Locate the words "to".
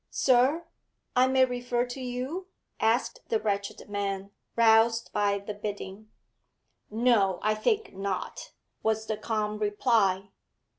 1.85-2.01